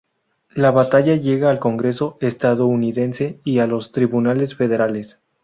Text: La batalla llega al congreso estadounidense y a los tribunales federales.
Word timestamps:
La 0.55 0.71
batalla 0.71 1.15
llega 1.15 1.51
al 1.51 1.59
congreso 1.59 2.17
estadounidense 2.21 3.39
y 3.43 3.59
a 3.59 3.67
los 3.67 3.91
tribunales 3.91 4.55
federales. 4.55 5.19